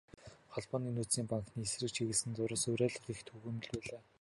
Холбооны 0.53 0.89
нөөцийн 0.95 1.27
банкны 1.31 1.59
эсрэг 1.65 1.89
чиглэсэн 1.95 2.31
зурвас, 2.37 2.63
уриалга 2.71 3.09
их 3.13 3.21
түгээмэл 3.27 3.69
байлаа. 3.73 4.01